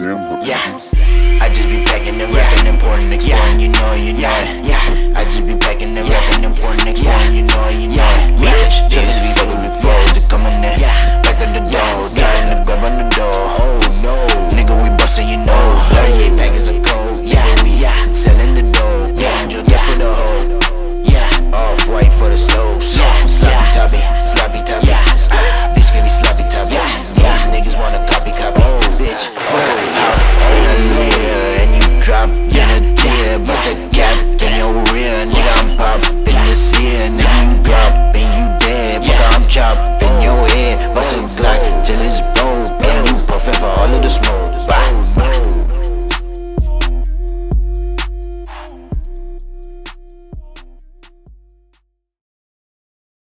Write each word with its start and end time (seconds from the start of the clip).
Damn. 0.00 0.40
Yeah. 0.40 0.56
I 1.42 1.52
just 1.52 1.68
be 1.68 1.84
packing 1.84 2.18
and 2.22 2.34
rapping, 2.34 2.69
all 43.62 43.80
under 43.80 43.98
the 43.98 44.08
smoke. 44.08 44.49